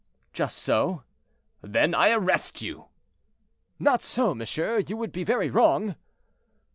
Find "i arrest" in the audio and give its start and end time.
1.93-2.59